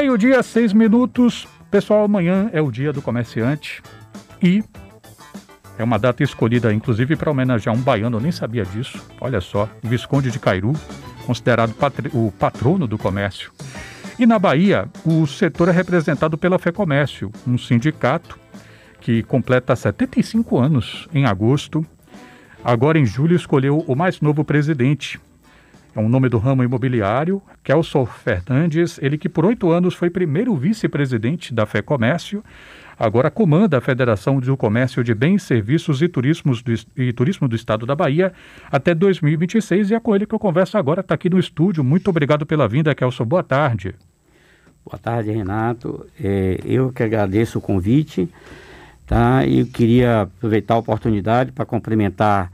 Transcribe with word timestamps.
Meio-dia, 0.00 0.42
seis 0.42 0.72
minutos. 0.72 1.46
Pessoal, 1.70 2.04
amanhã 2.04 2.48
é 2.54 2.62
o 2.62 2.70
dia 2.70 2.90
do 2.90 3.02
comerciante 3.02 3.82
e 4.42 4.64
é 5.76 5.84
uma 5.84 5.98
data 5.98 6.22
escolhida, 6.22 6.72
inclusive, 6.72 7.16
para 7.16 7.30
homenagear 7.30 7.76
um 7.76 7.82
baiano, 7.82 8.16
eu 8.16 8.20
nem 8.22 8.32
sabia 8.32 8.64
disso. 8.64 8.98
Olha 9.20 9.42
só, 9.42 9.68
o 9.84 9.86
Visconde 9.86 10.30
de 10.30 10.38
Cairu, 10.38 10.72
considerado 11.26 11.74
o 12.14 12.32
patrono 12.32 12.86
do 12.86 12.96
comércio. 12.96 13.52
E 14.18 14.24
na 14.24 14.38
Bahia, 14.38 14.88
o 15.04 15.26
setor 15.26 15.68
é 15.68 15.72
representado 15.72 16.38
pela 16.38 16.58
FEComércio, 16.58 17.30
um 17.46 17.58
sindicato 17.58 18.38
que 19.02 19.22
completa 19.24 19.76
75 19.76 20.58
anos 20.58 21.08
em 21.12 21.26
agosto. 21.26 21.84
Agora, 22.64 22.98
em 22.98 23.04
julho, 23.04 23.36
escolheu 23.36 23.84
o 23.86 23.94
mais 23.94 24.18
novo 24.22 24.46
presidente. 24.46 25.20
Um 26.00 26.08
nome 26.08 26.28
do 26.28 26.38
ramo 26.38 26.64
imobiliário, 26.64 27.42
Kelson 27.62 28.06
Fernandes, 28.06 28.98
ele 29.02 29.18
que 29.18 29.28
por 29.28 29.44
oito 29.44 29.70
anos 29.70 29.94
foi 29.94 30.10
primeiro 30.10 30.54
vice-presidente 30.56 31.54
da 31.54 31.66
FEComércio, 31.66 32.42
agora 32.98 33.30
comanda 33.30 33.78
a 33.78 33.80
Federação 33.80 34.40
do 34.40 34.56
Comércio 34.56 35.04
de 35.04 35.14
Bens, 35.14 35.42
Serviços 35.42 36.02
e, 36.02 36.08
Turismos 36.08 36.62
do, 36.62 36.72
e 36.96 37.12
Turismo 37.12 37.46
do 37.46 37.54
Estado 37.54 37.86
da 37.86 37.94
Bahia 37.94 38.32
até 38.70 38.94
2026 38.94 39.90
e 39.90 39.94
é 39.94 40.00
com 40.00 40.14
ele 40.14 40.26
que 40.26 40.34
eu 40.34 40.38
converso 40.38 40.76
agora, 40.76 41.00
está 41.00 41.14
aqui 41.14 41.30
no 41.30 41.38
estúdio. 41.38 41.84
Muito 41.84 42.08
obrigado 42.08 42.44
pela 42.44 42.66
vinda, 42.66 42.94
Kelson. 42.94 43.24
Boa 43.24 43.42
tarde. 43.42 43.94
Boa 44.84 44.98
tarde, 44.98 45.30
Renato. 45.30 46.06
É, 46.18 46.58
eu 46.64 46.90
que 46.90 47.02
agradeço 47.02 47.58
o 47.58 47.62
convite, 47.62 48.28
tá? 49.06 49.44
E 49.46 49.64
queria 49.64 50.22
aproveitar 50.22 50.74
a 50.74 50.78
oportunidade 50.78 51.52
para 51.52 51.64
cumprimentar 51.64 52.50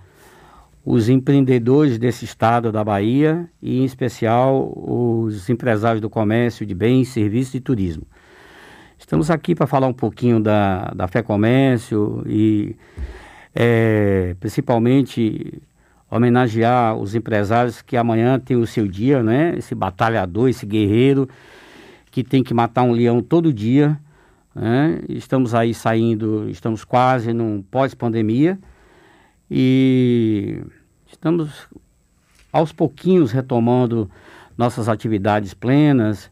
os 0.86 1.08
empreendedores 1.08 1.98
desse 1.98 2.24
estado 2.24 2.70
da 2.70 2.84
Bahia 2.84 3.50
e, 3.60 3.80
em 3.80 3.84
especial, 3.84 4.72
os 4.76 5.50
empresários 5.50 6.00
do 6.00 6.08
comércio 6.08 6.64
de 6.64 6.76
bens, 6.76 7.08
serviços 7.08 7.54
e 7.56 7.60
turismo. 7.60 8.04
Estamos 8.96 9.28
aqui 9.28 9.52
para 9.52 9.66
falar 9.66 9.88
um 9.88 9.92
pouquinho 9.92 10.38
da, 10.38 10.92
da 10.94 11.08
Fé 11.08 11.24
Comércio 11.24 12.22
e 12.24 12.76
é, 13.52 14.36
principalmente 14.38 15.60
homenagear 16.08 16.96
os 16.96 17.16
empresários 17.16 17.82
que 17.82 17.96
amanhã 17.96 18.38
tem 18.38 18.56
o 18.56 18.64
seu 18.64 18.86
dia, 18.86 19.24
né? 19.24 19.54
Esse 19.58 19.74
batalhador, 19.74 20.48
esse 20.48 20.64
guerreiro 20.64 21.28
que 22.12 22.22
tem 22.22 22.44
que 22.44 22.54
matar 22.54 22.84
um 22.84 22.92
leão 22.92 23.20
todo 23.20 23.52
dia. 23.52 23.98
Né? 24.54 25.00
Estamos 25.08 25.52
aí 25.52 25.74
saindo, 25.74 26.48
estamos 26.48 26.84
quase 26.84 27.32
num 27.32 27.60
pós-pandemia 27.60 28.56
e 29.50 30.62
estamos 31.06 31.68
aos 32.52 32.72
pouquinhos 32.72 33.32
retomando 33.32 34.10
nossas 34.56 34.88
atividades 34.88 35.54
plenas 35.54 36.30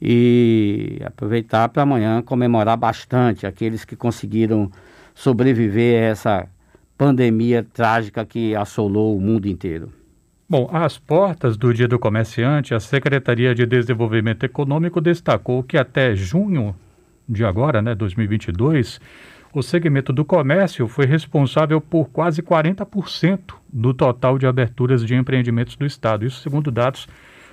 e 0.00 1.00
aproveitar 1.04 1.68
para 1.68 1.82
amanhã 1.82 2.22
comemorar 2.22 2.76
bastante 2.76 3.46
aqueles 3.46 3.84
que 3.84 3.96
conseguiram 3.96 4.70
sobreviver 5.14 6.02
a 6.02 6.06
essa 6.06 6.48
pandemia 6.96 7.66
trágica 7.72 8.24
que 8.24 8.54
assolou 8.54 9.16
o 9.16 9.20
mundo 9.20 9.46
inteiro. 9.46 9.92
Bom, 10.48 10.68
às 10.72 10.96
portas 10.96 11.56
do 11.56 11.74
Dia 11.74 11.86
do 11.86 11.98
Comerciante, 11.98 12.74
a 12.74 12.80
Secretaria 12.80 13.54
de 13.54 13.66
Desenvolvimento 13.66 14.44
Econômico 14.44 15.00
destacou 15.00 15.62
que 15.62 15.76
até 15.76 16.16
junho 16.16 16.74
de 17.28 17.44
agora, 17.44 17.82
né, 17.82 17.94
2022, 17.94 18.98
o 19.52 19.62
segmento 19.62 20.12
do 20.12 20.24
comércio 20.24 20.86
foi 20.88 21.06
responsável 21.06 21.80
por 21.80 22.08
quase 22.10 22.42
40% 22.42 23.54
do 23.72 23.94
total 23.94 24.38
de 24.38 24.46
aberturas 24.46 25.04
de 25.04 25.14
empreendimentos 25.14 25.76
do 25.76 25.86
Estado, 25.86 26.26
isso 26.26 26.40
segundo 26.40 26.70
dados 26.70 27.08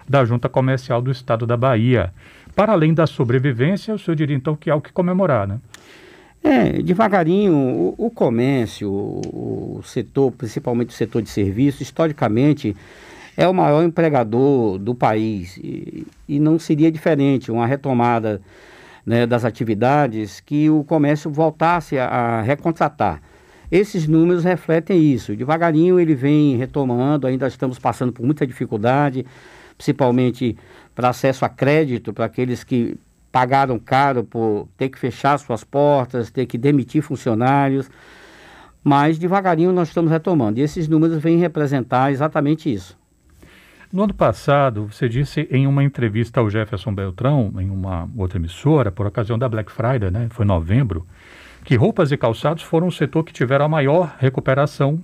da 0.08 0.24
Junta 0.24 0.48
Comercial 0.48 1.02
do 1.02 1.12
Estado 1.12 1.46
da 1.46 1.58
Bahia. 1.58 2.14
Para 2.56 2.74
além 2.74 2.94
da 2.94 3.08
sobrevivência, 3.08 3.94
o 3.94 4.00
senhor 4.00 4.16
diria 4.16 4.36
então 4.36 4.56
que 4.56 4.70
há 4.70 4.76
o 4.76 4.82
que 4.82 4.92
comemorar, 4.92 5.48
né? 5.48 5.60
É, 6.44 6.74
devagarinho, 6.74 7.56
o, 7.56 7.96
o 7.98 8.12
comércio, 8.12 8.88
o, 8.88 9.80
o, 9.80 9.84
setor, 9.84 10.32
principalmente 10.32 10.90
o 10.90 10.94
setor 10.94 11.24
de 11.24 11.30
serviços, 11.30 11.82
historicamente 11.82 12.78
é 13.36 13.48
o 13.48 13.54
maior 13.54 13.84
empregador 13.84 14.78
do 14.78 14.94
país 14.94 15.58
e, 15.58 16.06
e 16.30 16.40
não 16.40 16.60
seria 16.60 16.92
diferente 16.92 17.52
uma 17.52 17.66
retomada 17.66 18.40
né, 19.06 19.26
das 19.26 19.46
atividades 19.46 20.40
que 20.40 20.70
o 20.70 20.84
comércio 20.84 21.30
voltasse 21.30 21.98
a, 21.98 22.08
a 22.08 22.42
recontratar. 22.42 23.22
Esses 23.72 24.08
números 24.08 24.44
refletem 24.44 25.02
isso. 25.02 25.36
Devagarinho 25.36 26.00
ele 26.00 26.16
vem 26.16 26.56
retomando, 26.56 27.28
ainda 27.28 27.48
estamos 27.48 27.78
passando 27.78 28.12
por 28.12 28.26
muita 28.26 28.46
dificuldade, 28.46 29.26
principalmente 29.78 30.58
para 30.94 31.10
acesso 31.10 31.46
a 31.46 31.50
crédito, 31.50 32.14
para 32.14 32.26
aqueles 32.26 32.64
que 32.64 32.98
pagaram 33.32 33.78
caro 33.78 34.24
por 34.24 34.68
ter 34.78 34.90
que 34.90 34.98
fechar 34.98 35.38
suas 35.38 35.64
portas, 35.64 36.32
ter 36.32 36.46
que 36.46 36.58
demitir 36.58 37.02
funcionários. 37.02 37.90
Mas 38.84 39.18
devagarinho 39.18 39.74
nós 39.74 39.90
estamos 39.90 40.12
retomando. 40.12 40.60
E 40.60 40.64
esses 40.64 40.88
números 40.88 41.22
vêm 41.22 41.38
representar 41.38 42.12
exatamente 42.12 42.72
isso. 42.72 42.98
No 43.92 44.04
ano 44.04 44.14
passado, 44.14 44.88
você 44.92 45.08
disse 45.08 45.48
em 45.52 45.68
uma 45.68 45.84
entrevista 45.84 46.40
ao 46.40 46.50
Jefferson 46.50 46.94
Beltrão, 46.94 47.54
em 47.60 47.70
uma 47.70 48.10
outra 48.18 48.38
emissora, 48.38 48.92
por 48.92 49.06
ocasião 49.06 49.38
da 49.38 49.48
Black 49.48 49.72
Friday, 49.72 50.12
né? 50.12 50.28
Foi 50.32 50.46
novembro, 50.46 51.06
que 51.64 51.76
roupas 51.76 52.12
e 52.12 52.18
calçados 52.18 52.64
foram 52.64 52.88
o 52.88 52.92
setor 52.92 53.24
que 53.24 53.34
tiveram 53.34 53.66
a 53.66 53.70
maior 53.70 54.16
recuperação 54.20 55.02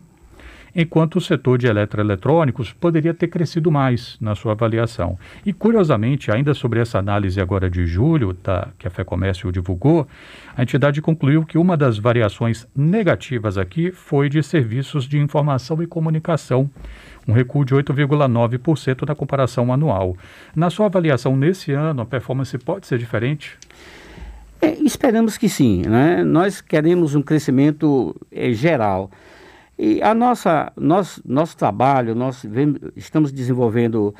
enquanto 0.75 1.17
o 1.17 1.21
setor 1.21 1.57
de 1.57 1.67
eletroeletrônicos 1.67 2.71
poderia 2.71 3.13
ter 3.13 3.27
crescido 3.27 3.71
mais 3.71 4.17
na 4.19 4.35
sua 4.35 4.53
avaliação. 4.53 5.17
E, 5.45 5.51
curiosamente, 5.51 6.31
ainda 6.31 6.53
sobre 6.53 6.79
essa 6.79 6.99
análise 6.99 7.39
agora 7.39 7.69
de 7.69 7.85
julho, 7.85 8.33
tá, 8.33 8.69
que 8.77 8.87
a 8.87 8.89
FEComércio 8.89 9.51
divulgou, 9.51 10.07
a 10.55 10.63
entidade 10.63 11.01
concluiu 11.01 11.45
que 11.45 11.57
uma 11.57 11.75
das 11.75 11.97
variações 11.97 12.67
negativas 12.75 13.57
aqui 13.57 13.91
foi 13.91 14.29
de 14.29 14.41
serviços 14.41 15.05
de 15.05 15.17
informação 15.17 15.81
e 15.81 15.87
comunicação, 15.87 16.69
um 17.27 17.33
recuo 17.33 17.63
de 17.63 17.75
8,9% 17.75 19.07
na 19.07 19.15
comparação 19.15 19.71
anual. 19.71 20.15
Na 20.55 20.69
sua 20.69 20.87
avaliação, 20.87 21.35
nesse 21.35 21.71
ano, 21.71 22.01
a 22.01 22.05
performance 22.05 22.57
pode 22.57 22.87
ser 22.87 22.97
diferente? 22.97 23.57
É, 24.61 24.73
esperamos 24.83 25.37
que 25.37 25.49
sim. 25.49 25.81
Né? 25.87 26.23
Nós 26.23 26.61
queremos 26.61 27.15
um 27.15 27.21
crescimento 27.21 28.15
é, 28.31 28.53
geral. 28.53 29.09
E 29.83 29.99
a 30.03 30.13
nossa, 30.13 30.71
nós, 30.77 31.19
nosso 31.25 31.57
trabalho, 31.57 32.13
nós 32.13 32.45
estamos 32.95 33.31
desenvolvendo 33.31 34.13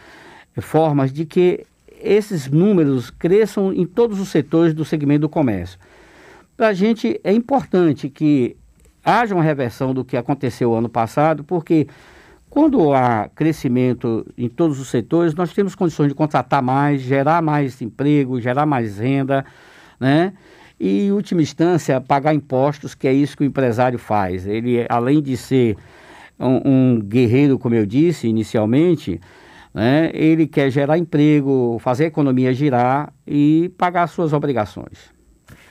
formas 0.59 1.13
de 1.13 1.23
que 1.23 1.67
esses 2.01 2.47
números 2.47 3.11
cresçam 3.11 3.72
em 3.72 3.85
todos 3.85 4.19
os 4.19 4.29
setores 4.29 4.73
do 4.73 4.83
segmento 4.83 5.22
do 5.22 5.29
comércio. 5.29 5.77
Para 6.57 6.69
a 6.69 6.73
gente 6.73 7.22
é 7.23 7.31
importante 7.31 8.09
que 8.09 8.57
haja 9.05 9.35
uma 9.35 9.44
reversão 9.44 9.94
do 9.94 10.03
que 10.03 10.17
aconteceu 10.17 10.73
ano 10.73 10.89
passado, 10.89 11.44
porque 11.44 11.88
quando 12.49 12.91
há 12.91 13.29
crescimento 13.29 14.25
em 14.35 14.49
todos 14.49 14.79
os 14.79 14.88
setores, 14.88 15.35
nós 15.35 15.53
temos 15.53 15.75
condições 15.75 16.07
de 16.07 16.16
contratar 16.16 16.63
mais, 16.63 17.01
gerar 17.01 17.39
mais 17.39 17.79
emprego, 17.83 18.41
gerar 18.41 18.66
mais 18.66 18.97
renda, 18.97 19.45
né? 19.99 20.33
E, 20.81 21.06
em 21.06 21.12
última 21.12 21.44
instância, 21.44 22.02
pagar 22.02 22.34
impostos, 22.34 22.96
que 22.96 23.08
é 23.08 23.14
isso 23.14 23.38
que 23.38 23.44
o 23.44 23.46
empresário 23.46 24.00
faz. 24.00 24.47
Ele, 24.47 24.84
além 24.90 25.22
de 25.22 25.38
ser 25.38 25.78
um, 26.40 26.96
um 26.96 27.00
guerreiro, 27.00 27.59
como 27.59 27.75
eu 27.75 27.86
disse 27.86 28.28
inicialmente, 28.28 29.22
né, 29.72 30.09
ele 30.12 30.47
quer 30.47 30.72
gerar 30.72 30.97
emprego, 30.97 31.78
fazer 31.80 32.06
a 32.06 32.08
economia 32.08 32.52
girar 32.52 33.14
e 33.28 33.72
pagar 33.78 34.08
suas 34.08 34.34
obrigações. 34.34 35.12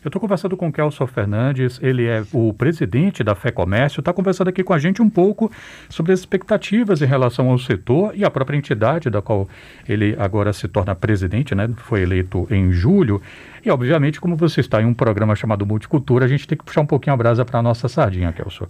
Eu 0.02 0.08
estou 0.08 0.18
conversando 0.18 0.56
com 0.56 0.68
o 0.68 0.72
Kelson 0.72 1.06
Fernandes, 1.06 1.78
ele 1.82 2.06
é 2.06 2.24
o 2.32 2.54
presidente 2.54 3.22
da 3.22 3.34
Fé 3.34 3.50
Comércio, 3.50 4.00
está 4.00 4.14
conversando 4.14 4.48
aqui 4.48 4.64
com 4.64 4.72
a 4.72 4.78
gente 4.78 5.02
um 5.02 5.10
pouco 5.10 5.52
sobre 5.90 6.12
as 6.12 6.20
expectativas 6.20 7.02
em 7.02 7.04
relação 7.04 7.50
ao 7.50 7.58
setor 7.58 8.12
e 8.14 8.24
a 8.24 8.30
própria 8.30 8.56
entidade 8.56 9.10
da 9.10 9.20
qual 9.20 9.46
ele 9.86 10.16
agora 10.18 10.54
se 10.54 10.66
torna 10.68 10.94
presidente, 10.94 11.54
né? 11.54 11.68
Foi 11.76 12.00
eleito 12.00 12.48
em 12.50 12.72
julho. 12.72 13.20
E, 13.64 13.70
obviamente, 13.70 14.20
como 14.20 14.36
você 14.36 14.60
está 14.60 14.80
em 14.80 14.86
um 14.86 14.94
programa 14.94 15.36
chamado 15.36 15.66
Multicultura, 15.66 16.24
a 16.24 16.28
gente 16.28 16.46
tem 16.48 16.56
que 16.56 16.64
puxar 16.64 16.80
um 16.80 16.86
pouquinho 16.86 17.14
a 17.14 17.16
brasa 17.16 17.44
para 17.44 17.58
a 17.58 17.62
nossa 17.62 17.88
sardinha, 17.88 18.32
Kelson. 18.32 18.66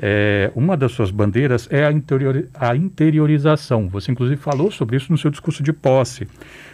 É, 0.00 0.50
uma 0.54 0.76
das 0.76 0.92
suas 0.92 1.10
bandeiras 1.10 1.66
é 1.70 1.84
a, 1.86 1.90
interior, 1.90 2.46
a 2.54 2.76
interiorização. 2.76 3.88
Você, 3.88 4.12
inclusive, 4.12 4.40
falou 4.40 4.70
sobre 4.70 4.96
isso 4.96 5.10
no 5.10 5.16
seu 5.16 5.30
discurso 5.30 5.62
de 5.62 5.72
posse. 5.72 6.28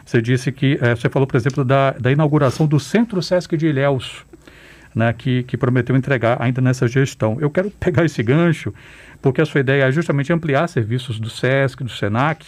Você 0.05 0.21
disse 0.21 0.51
que, 0.51 0.79
é, 0.81 0.97
você 0.97 1.09
falou, 1.09 1.27
por 1.27 1.37
exemplo, 1.37 1.65
da, 1.65 1.93
da 1.93 2.11
inauguração 2.11 2.67
do 2.67 2.81
Centro 2.81 3.23
Sesc 3.23 3.57
de 3.57 3.69
Ilhéus, 3.69 4.25
né, 4.93 5.13
que, 5.13 5.45
que 5.45 5.57
prometeu 5.57 5.97
entregar 5.97 6.39
ainda 6.41 6.61
nessa 6.61 6.89
gestão. 6.89 7.39
Eu 7.41 7.51
quero 7.51 7.71
pegar 7.71 8.05
esse 8.05 8.23
gancho, 8.23 8.75
porque 9.23 9.41
a 9.41 9.47
sua 9.47 9.61
ideia 9.61 9.85
é 9.85 9.93
justamente 9.93 10.33
ampliar 10.33 10.69
serviços 10.69 11.21
do 11.21 11.31
SESC, 11.31 11.85
do 11.85 11.91
SENAC. 11.91 12.45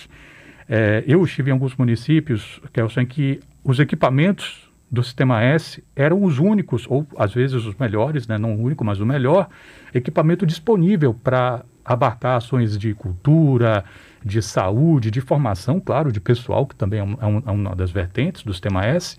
É, 0.69 1.05
eu 1.07 1.23
estive 1.25 1.51
em 1.51 1.53
alguns 1.53 1.77
municípios, 1.77 2.61
Kelson, 2.73 3.03
em 3.03 3.07
que 3.07 3.41
os 3.63 3.79
equipamentos 3.79 4.72
do 4.93 5.03
Sistema 5.03 5.43
S 5.43 5.83
eram 5.97 6.23
os 6.23 6.39
únicos, 6.39 6.87
ou 6.87 7.07
às 7.17 7.33
vezes 7.33 7.65
os 7.65 7.75
melhores, 7.77 8.29
né, 8.29 8.37
não 8.37 8.55
o 8.55 8.63
único, 8.63 8.85
mas 8.85 9.01
o 9.01 9.07
melhor, 9.07 9.49
equipamento 9.95 10.45
disponível 10.45 11.15
para 11.15 11.65
abarcar 11.83 12.37
ações 12.37 12.77
de 12.77 12.93
cultura, 12.93 13.87
de 14.23 14.43
saúde, 14.43 15.11
de 15.11 15.23
formação, 15.23 15.81
claro, 15.81 16.13
de 16.13 16.21
pessoal, 16.21 16.67
que 16.67 16.77
também 16.77 17.01
é, 17.01 17.03
é, 17.03 17.27
um, 17.27 17.43
é 17.47 17.51
uma 17.51 17.75
das 17.75 17.91
vertentes 17.91 18.43
do 18.43 18.53
Sistema 18.53 18.85
S. 18.85 19.17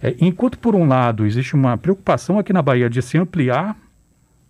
É, 0.00 0.14
enquanto, 0.20 0.58
por 0.60 0.76
um 0.76 0.86
lado, 0.86 1.26
existe 1.26 1.54
uma 1.54 1.76
preocupação 1.76 2.38
aqui 2.38 2.52
na 2.52 2.62
Bahia 2.62 2.88
de 2.88 3.02
se 3.02 3.18
ampliar 3.18 3.76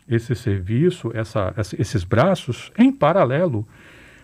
esse 0.07 0.35
serviço, 0.35 1.11
essa, 1.15 1.55
essa, 1.57 1.81
esses 1.81 2.05
braços, 2.05 2.71
em 2.77 2.93
paralelo, 2.93 3.67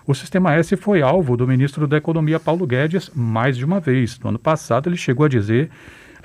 o 0.07 0.15
Sistema 0.15 0.55
S 0.55 0.77
foi 0.77 1.01
alvo 1.01 1.37
do 1.37 1.47
ministro 1.47 1.87
da 1.87 1.97
Economia, 1.97 2.39
Paulo 2.39 2.67
Guedes, 2.67 3.11
mais 3.15 3.57
de 3.57 3.65
uma 3.65 3.81
vez. 3.81 4.19
No 4.19 4.29
ano 4.29 4.39
passado, 4.39 4.89
ele 4.89 4.97
chegou 4.97 5.25
a 5.25 5.29
dizer, 5.29 5.71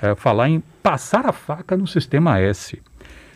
é, 0.00 0.14
falar 0.14 0.48
em 0.48 0.62
passar 0.82 1.26
a 1.26 1.32
faca 1.32 1.76
no 1.76 1.86
Sistema 1.86 2.38
S. 2.38 2.80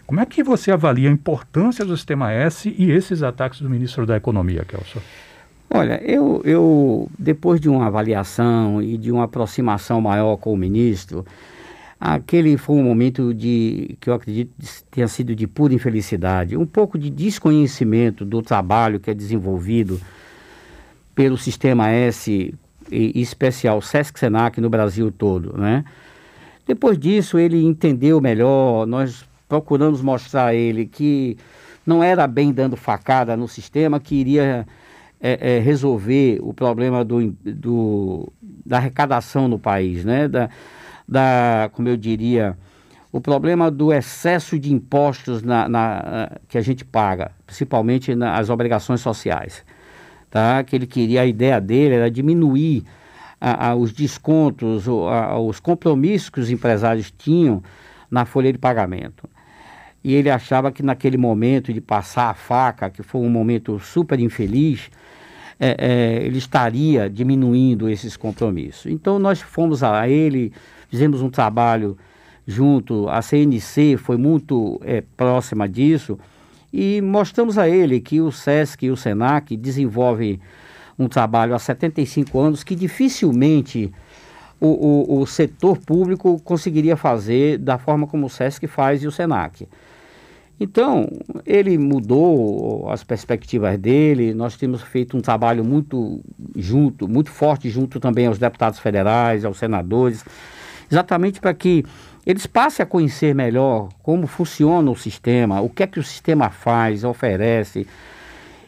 Como 0.06 0.20
é 0.20 0.26
que 0.26 0.42
você 0.42 0.72
avalia 0.72 1.08
a 1.08 1.12
importância 1.12 1.84
do 1.84 1.96
Sistema 1.96 2.32
S 2.32 2.74
e 2.76 2.90
esses 2.90 3.22
ataques 3.22 3.60
do 3.60 3.70
ministro 3.70 4.04
da 4.06 4.16
Economia, 4.16 4.64
Kelso? 4.64 5.00
Olha, 5.72 6.02
eu, 6.02 6.42
eu, 6.44 7.08
depois 7.16 7.60
de 7.60 7.68
uma 7.68 7.86
avaliação 7.86 8.82
e 8.82 8.98
de 8.98 9.12
uma 9.12 9.24
aproximação 9.24 10.00
maior 10.00 10.36
com 10.36 10.52
o 10.52 10.56
ministro, 10.56 11.24
aquele 12.00 12.56
foi 12.56 12.74
um 12.74 12.82
momento 12.82 13.32
de 13.32 13.96
que 14.00 14.10
eu 14.10 14.14
acredito 14.14 14.50
tenha 14.90 15.06
sido 15.06 15.32
de 15.32 15.46
pura 15.46 15.72
infelicidade, 15.72 16.56
um 16.56 16.66
pouco 16.66 16.98
de 16.98 17.08
desconhecimento 17.08 18.24
do 18.24 18.42
trabalho 18.42 18.98
que 18.98 19.12
é 19.12 19.14
desenvolvido 19.14 20.00
pelo 21.14 21.38
Sistema 21.38 21.88
S, 21.88 22.52
e, 22.90 23.20
especial 23.20 23.80
Sesc 23.80 24.18
Senac 24.18 24.60
no 24.60 24.68
Brasil 24.68 25.12
todo, 25.12 25.56
né? 25.56 25.84
Depois 26.70 26.96
disso, 26.96 27.36
ele 27.36 27.64
entendeu 27.64 28.20
melhor, 28.20 28.86
nós 28.86 29.24
procuramos 29.48 30.00
mostrar 30.00 30.46
a 30.46 30.54
ele 30.54 30.86
que 30.86 31.36
não 31.84 32.00
era 32.00 32.28
bem 32.28 32.52
dando 32.52 32.76
facada 32.76 33.36
no 33.36 33.48
sistema, 33.48 33.98
que 33.98 34.14
iria 34.14 34.64
é, 35.20 35.56
é, 35.56 35.58
resolver 35.58 36.38
o 36.40 36.54
problema 36.54 37.04
do, 37.04 37.34
do, 37.44 38.32
da 38.64 38.76
arrecadação 38.76 39.48
no 39.48 39.58
país, 39.58 40.04
né? 40.04 40.28
Da, 40.28 40.48
da, 41.08 41.70
como 41.72 41.88
eu 41.88 41.96
diria, 41.96 42.56
o 43.10 43.20
problema 43.20 43.68
do 43.68 43.92
excesso 43.92 44.56
de 44.56 44.72
impostos 44.72 45.42
na, 45.42 45.68
na 45.68 46.30
que 46.46 46.56
a 46.56 46.62
gente 46.62 46.84
paga, 46.84 47.32
principalmente 47.46 48.14
nas 48.14 48.48
obrigações 48.48 49.00
sociais. 49.00 49.64
Tá? 50.30 50.62
Que 50.62 50.76
ele 50.76 50.86
queria, 50.86 51.22
a 51.22 51.26
ideia 51.26 51.60
dele 51.60 51.96
era 51.96 52.08
diminuir 52.08 52.84
a, 53.40 53.68
a, 53.68 53.74
os 53.74 53.92
descontos, 53.92 54.86
a, 54.88 55.38
os 55.38 55.58
compromissos 55.58 56.28
que 56.28 56.40
os 56.40 56.50
empresários 56.50 57.10
tinham 57.10 57.62
na 58.10 58.24
folha 58.24 58.52
de 58.52 58.58
pagamento. 58.58 59.28
E 60.02 60.14
ele 60.14 60.30
achava 60.30 60.72
que 60.72 60.82
naquele 60.82 61.16
momento 61.16 61.72
de 61.72 61.80
passar 61.80 62.30
a 62.30 62.34
faca, 62.34 62.90
que 62.90 63.02
foi 63.02 63.20
um 63.20 63.30
momento 63.30 63.78
super 63.78 64.18
infeliz, 64.18 64.90
é, 65.58 65.76
é, 65.78 66.24
ele 66.24 66.38
estaria 66.38 67.08
diminuindo 67.08 67.88
esses 67.88 68.16
compromissos. 68.16 68.86
Então 68.86 69.18
nós 69.18 69.40
fomos 69.40 69.82
a 69.82 70.08
ele, 70.08 70.52
fizemos 70.88 71.20
um 71.20 71.28
trabalho 71.28 71.98
junto, 72.46 73.08
a 73.08 73.20
CNC 73.20 73.96
foi 73.98 74.16
muito 74.16 74.80
é, 74.82 75.02
próxima 75.16 75.68
disso, 75.68 76.18
e 76.72 77.00
mostramos 77.02 77.58
a 77.58 77.68
ele 77.68 78.00
que 78.00 78.20
o 78.20 78.32
SESC 78.32 78.86
e 78.86 78.90
o 78.90 78.96
SENAC 78.96 79.56
desenvolvem 79.56 80.40
um 81.00 81.08
trabalho 81.08 81.54
há 81.54 81.58
75 81.58 82.38
anos 82.38 82.62
que 82.62 82.74
dificilmente 82.74 83.90
o, 84.60 84.66
o, 84.66 85.20
o, 85.20 85.26
setor 85.26 85.78
público 85.78 86.38
conseguiria 86.44 86.96
fazer 86.96 87.56
da 87.56 87.78
forma 87.78 88.06
como 88.06 88.26
o 88.26 88.30
SESC 88.30 88.66
faz 88.66 89.02
e 89.02 89.06
o 89.06 89.10
SENAC. 89.10 89.66
Então, 90.62 91.08
ele 91.46 91.78
mudou 91.78 92.90
as 92.90 93.02
perspectivas 93.02 93.78
dele, 93.78 94.34
nós 94.34 94.58
temos 94.58 94.82
feito 94.82 95.16
um 95.16 95.20
trabalho 95.22 95.64
muito 95.64 96.20
junto, 96.54 97.08
muito 97.08 97.30
forte 97.30 97.70
junto 97.70 97.98
também 97.98 98.26
aos 98.26 98.38
deputados 98.38 98.78
federais, 98.78 99.46
aos 99.46 99.56
senadores, 99.56 100.22
exatamente 100.92 101.40
para 101.40 101.54
que 101.54 101.82
eles 102.26 102.44
passem 102.46 102.82
a 102.82 102.86
conhecer 102.86 103.34
melhor 103.34 103.88
como 104.02 104.26
funciona 104.26 104.90
o 104.90 104.96
sistema, 104.96 105.62
o 105.62 105.70
que 105.70 105.82
é 105.82 105.86
que 105.86 105.98
o 105.98 106.04
sistema 106.04 106.50
faz, 106.50 107.04
oferece. 107.04 107.86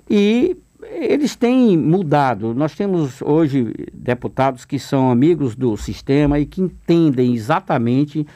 E 0.09 0.57
eles 1.05 1.37
têm 1.37 1.77
mudado. 1.77 2.55
Nós 2.55 2.75
temos 2.75 3.21
hoje 3.23 3.73
deputados 3.93 4.65
que 4.65 4.79
são 4.79 5.11
amigos 5.11 5.55
do 5.55 5.77
sistema 5.77 6.39
e 6.39 6.47
que 6.47 6.61
entendem 6.61 7.35
exatamente 7.35 8.27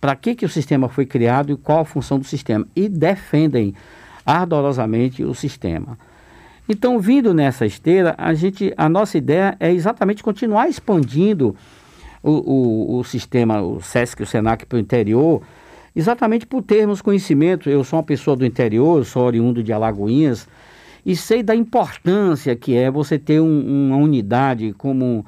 para 0.00 0.14
que, 0.14 0.34
que 0.34 0.44
o 0.44 0.48
sistema 0.48 0.88
foi 0.88 1.06
criado 1.06 1.52
e 1.52 1.56
qual 1.56 1.80
a 1.80 1.84
função 1.84 2.18
do 2.18 2.24
sistema, 2.24 2.66
e 2.74 2.88
defendem 2.88 3.74
ardorosamente 4.24 5.24
o 5.24 5.34
sistema. 5.34 5.98
Então, 6.68 7.00
vindo 7.00 7.32
nessa 7.32 7.64
esteira, 7.64 8.14
a, 8.18 8.34
gente, 8.34 8.72
a 8.76 8.88
nossa 8.88 9.16
ideia 9.16 9.56
é 9.58 9.72
exatamente 9.72 10.22
continuar 10.22 10.68
expandindo 10.68 11.56
o, 12.22 12.30
o, 12.30 12.98
o 12.98 13.04
sistema, 13.04 13.62
o 13.62 13.80
SESC 13.80 14.20
e 14.20 14.24
o 14.24 14.26
SENAC 14.26 14.66
para 14.66 14.76
o 14.76 14.80
interior, 14.80 15.42
exatamente 15.96 16.46
por 16.46 16.62
termos 16.62 17.00
conhecimento. 17.00 17.70
Eu 17.70 17.82
sou 17.82 17.98
uma 17.98 18.02
pessoa 18.02 18.36
do 18.36 18.44
interior, 18.44 19.04
sou 19.06 19.24
oriundo 19.24 19.62
de 19.62 19.72
Alagoinhas, 19.72 20.46
e 21.08 21.16
sei 21.16 21.42
da 21.42 21.56
importância 21.56 22.54
que 22.54 22.76
é 22.76 22.90
você 22.90 23.18
ter 23.18 23.40
um, 23.40 23.86
uma 23.86 23.96
unidade 23.96 24.74
como 24.74 25.24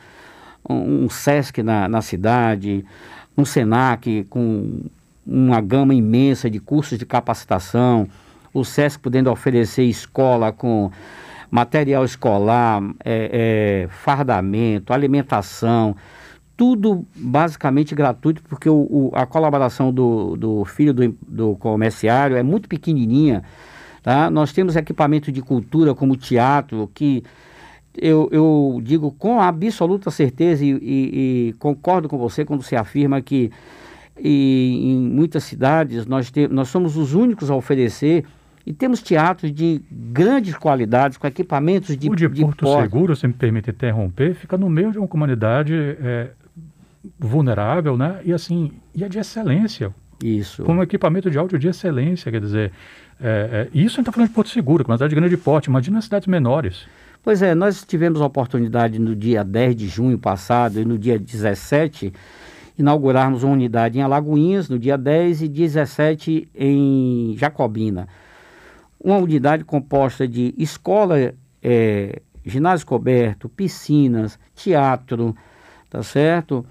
um, 0.69 1.09
SESC 1.09 1.63
na, 1.63 1.89
na 1.89 2.03
cidade, 2.03 2.85
um 3.35 3.47
SENAC 3.47 4.27
com 4.29 4.83
uma 5.27 5.59
gama 5.63 5.95
imensa 5.95 6.51
de 6.51 6.61
cursos 6.61 6.99
de 6.99 7.07
capacitação, 7.07 8.07
o 8.53 8.63
SESC 8.63 9.01
podendo 9.01 9.31
oferecer 9.31 9.85
escola 9.85 10.53
com 10.53 10.91
material 11.51 12.05
escolar, 12.05 12.83
é, 13.03 13.87
é, 13.87 13.89
fardamento, 13.89 14.93
alimentação, 14.93 15.97
tudo 16.59 17.07
basicamente 17.17 17.95
gratuito, 17.95 18.43
porque 18.43 18.69
o, 18.69 18.83
o, 18.83 19.11
a 19.15 19.25
colaboração 19.25 19.91
do, 19.91 20.37
do 20.37 20.63
filho 20.67 20.93
do, 20.93 21.17
do 21.27 21.57
comerciário 21.57 22.37
é 22.37 22.43
muito 22.43 22.69
pequenininha. 22.69 23.43
Tá? 24.03 24.31
Nós 24.31 24.53
temos 24.53 24.77
equipamento 24.77 25.31
de 25.31 25.43
cultura 25.43 25.95
como 25.95 26.17
teatro, 26.17 26.91
que 26.95 27.23
eu, 27.97 28.29
eu 28.33 28.81
digo 28.83 29.11
com 29.13 29.41
absoluta 29.41 30.11
certeza 30.11 30.65
e, 30.65 30.71
e, 30.71 30.79
e, 31.49 31.53
concordo 31.59 32.09
com 32.09 32.17
você 32.17 32.45
quando 32.45 32.63
você 32.63 32.77
afirma 32.77 33.21
que 33.21 33.51
em 34.23 34.99
muitas 34.99 35.45
cidades 35.45 36.07
nós, 36.07 36.31
te, 36.31 36.47
nós 36.47 36.69
somos 36.69 36.97
os 36.97 37.15
únicos 37.15 37.51
a 37.51 37.55
oferecer 37.55 38.25
e 38.67 38.73
temos 38.73 39.01
teatros 39.01 39.53
de 39.53 39.81
grandes 39.91 40.55
qualidades, 40.55 41.17
com 41.17 41.27
equipamentos 41.27 41.97
de 41.97 42.09
O 42.09 42.15
de, 42.15 42.29
de 42.29 42.43
Porto 42.43 42.65
porta. 42.65 42.83
Seguro, 42.83 43.17
se 43.17 43.27
me 43.27 43.33
permite 43.33 43.71
interromper, 43.71 44.35
fica 44.35 44.57
no 44.59 44.69
meio 44.69 44.93
de 44.93 44.99
uma 44.99 45.09
comunidade 45.09 45.75
é, 45.75 46.31
vulnerável, 47.19 47.97
né? 47.97 48.21
E 48.25 48.33
assim, 48.33 48.73
e 48.95 49.03
é 49.03 49.09
de 49.09 49.19
excelência. 49.19 49.95
Isso. 50.23 50.63
Com 50.65 50.75
um 50.75 50.83
equipamento 50.83 51.31
de 51.31 51.39
áudio 51.39 51.59
de 51.59 51.69
excelência, 51.69 52.31
quer 52.31 52.41
dizer, 52.41 52.73
é, 53.23 53.69
é, 53.73 53.79
isso 53.79 53.97
a 53.97 53.97
gente 53.97 54.01
está 54.01 54.13
falando 54.13 54.29
de 54.29 54.35
Porto 54.35 54.51
Seguro, 54.51 54.85
que 54.85 54.91
é 54.91 54.93
uma 54.93 54.99
cidade 54.99 55.15
de 55.15 55.21
grande 55.21 55.37
porte, 55.37 55.67
imagina 55.67 55.99
as 55.99 56.05
cidades 56.05 56.27
menores. 56.27 56.87
Pois 57.23 57.43
é, 57.43 57.55
nós 57.55 57.85
tivemos 57.85 58.21
a 58.23 58.27
oportunidade 58.27 58.99
no 58.99 59.15
dia 59.15 59.45
10 59.45 59.77
de 59.77 59.89
junho 59.89 60.19
passado 60.19 60.81
e 60.81 60.85
no 60.87 60.99
dia 60.99 61.19
17 61.19 62.13
inaugurarmos 62.79 63.43
uma 63.43 63.53
unidade 63.53 63.99
em 63.99 64.03
Alagoinhas, 64.03 64.71
no 64.71 64.79
dia 64.79 64.97
10 64.97 65.43
e 65.43 65.49
17 65.49 66.49
em 66.55 67.35
Jacobina. 67.37 68.09
Uma 68.99 69.19
unidade 69.19 69.65
composta 69.65 70.27
de 70.27 70.55
escola, 70.57 71.35
é, 71.63 72.23
ginásio 72.45 72.87
coberto, 72.87 73.51
piscinas, 73.51 74.39
teatro, 74.55 75.37
tá 75.91 76.03
certo? 76.03 76.65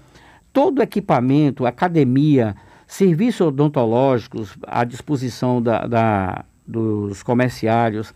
Todo 0.52 0.82
equipamento, 0.82 1.64
academia, 1.64 2.56
serviços 2.92 3.46
odontológicos 3.48 4.56
à 4.66 4.84
disposição 4.84 5.62
da, 5.62 5.86
da 5.86 6.44
dos 6.66 7.22
comerciários 7.22 8.14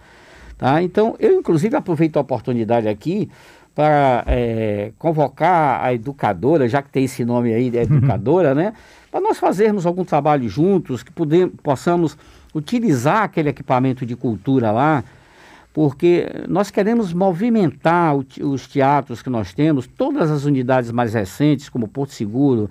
Tá? 0.56 0.82
Então, 0.82 1.16
eu 1.18 1.38
inclusive 1.38 1.76
aproveito 1.76 2.16
a 2.16 2.20
oportunidade 2.20 2.88
aqui 2.88 3.28
para 3.74 4.22
é, 4.26 4.92
convocar 4.98 5.84
a 5.84 5.92
educadora, 5.92 6.68
já 6.68 6.80
que 6.80 6.90
tem 6.90 7.04
esse 7.04 7.24
nome 7.24 7.52
aí, 7.52 7.70
de 7.70 7.78
educadora, 7.78 8.54
né? 8.54 8.72
Para 9.10 9.20
nós 9.20 9.38
fazermos 9.38 9.84
algum 9.84 10.04
trabalho 10.04 10.48
juntos, 10.48 11.02
que 11.02 11.10
podemos, 11.10 11.54
possamos 11.60 12.16
utilizar 12.54 13.24
aquele 13.24 13.48
equipamento 13.48 14.06
de 14.06 14.14
cultura 14.14 14.70
lá, 14.70 15.02
porque 15.72 16.28
nós 16.48 16.70
queremos 16.70 17.12
movimentar 17.12 18.16
o, 18.16 18.24
os 18.42 18.68
teatros 18.68 19.20
que 19.20 19.28
nós 19.28 19.52
temos, 19.52 19.88
todas 19.88 20.30
as 20.30 20.44
unidades 20.44 20.92
mais 20.92 21.14
recentes, 21.14 21.68
como 21.68 21.88
Porto 21.88 22.12
Seguro, 22.12 22.70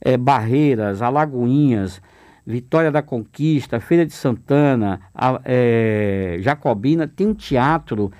é, 0.00 0.16
Barreiras, 0.16 1.02
Alagoinhas, 1.02 2.00
Vitória 2.46 2.90
da 2.90 3.00
Conquista, 3.00 3.80
Feira 3.80 4.04
de 4.04 4.12
Santana, 4.12 5.00
a, 5.14 5.40
é, 5.44 6.36
Jacobina, 6.40 7.08
tem 7.08 7.26
um 7.26 7.34
teatro 7.34 8.12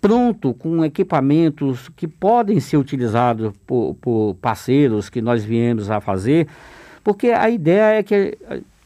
pronto 0.00 0.54
com 0.54 0.84
equipamentos 0.84 1.88
que 1.96 2.06
podem 2.06 2.60
ser 2.60 2.76
utilizados 2.76 3.52
por, 3.66 3.96
por 4.00 4.36
parceiros 4.40 5.08
que 5.08 5.20
nós 5.20 5.44
viemos 5.44 5.90
a 5.90 6.00
fazer, 6.00 6.46
porque 7.02 7.28
a 7.28 7.48
ideia 7.50 7.98
é 7.98 8.02
que 8.02 8.38